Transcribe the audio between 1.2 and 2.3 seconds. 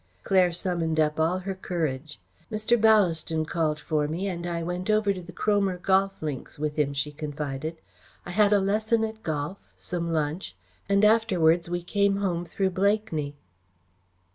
her courage.